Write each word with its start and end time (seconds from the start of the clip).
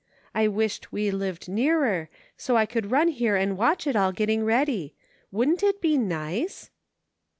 I 0.33 0.47
wished 0.47 0.91
we 0.91 1.11
lived 1.11 1.47
nearer, 1.47 2.09
so 2.35 2.57
I 2.57 2.65
couU 2.65 2.89
run 2.89 3.09
here 3.09 3.35
and 3.35 3.55
watch 3.55 3.85
it 3.85 3.95
all, 3.95 4.11
getting 4.11 4.43
ready. 4.43 4.95
Wouldn't 5.31 5.61
it 5.61 5.79
be 5.79 5.95
nice 5.95 6.71